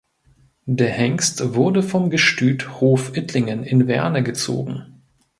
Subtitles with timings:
[0.65, 4.99] Der Hengst wurde vom Gestüt Hof Ittlingen in Werne gezogen.